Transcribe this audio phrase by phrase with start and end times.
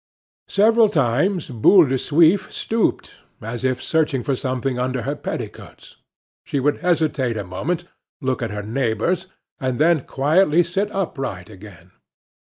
[0.47, 5.97] Several times Boule de Suif stooped, as if searching for something under her petticoats.
[6.43, 7.83] She would hesitate a moment,
[8.19, 9.27] look at her neighbors,
[9.59, 11.91] and then quietly sit upright again.